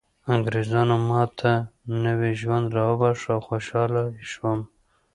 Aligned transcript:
انګریزانو 0.33 0.95
ماته 1.09 1.53
نوی 2.03 2.31
ژوند 2.41 2.65
راوباښه 2.77 3.29
او 3.35 3.41
خوشحاله 3.47 4.03
شوم 4.31 4.59